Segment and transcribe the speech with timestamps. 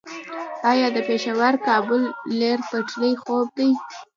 [0.71, 2.01] آیا د پیښور- کابل
[2.39, 3.69] ریل پټلۍ خوب دی؟